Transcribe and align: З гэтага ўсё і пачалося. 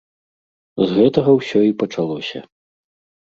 З 0.83 0.87
гэтага 0.99 1.31
ўсё 1.39 1.59
і 1.67 1.75
пачалося. 1.83 2.39